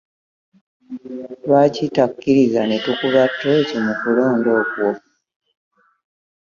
[1.45, 4.89] Lwaki takkiriza ne tukuba ttooci mu kulonda okwo?